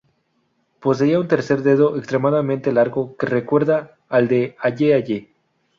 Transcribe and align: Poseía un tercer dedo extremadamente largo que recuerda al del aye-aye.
Poseía 0.79 1.19
un 1.19 1.27
tercer 1.27 1.61
dedo 1.61 1.95
extremadamente 1.95 2.71
largo 2.71 3.15
que 3.17 3.27
recuerda 3.27 3.97
al 4.09 4.27
del 4.27 4.55
aye-aye. 4.59 5.29